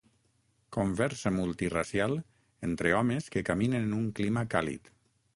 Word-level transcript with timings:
Conversa 0.75 1.31
multiracial 1.39 2.15
entre 2.69 2.93
homes 3.01 3.27
que 3.35 3.43
caminen 3.51 3.85
en 3.91 3.93
un 3.99 4.09
clima 4.21 4.45
càlid. 4.55 4.91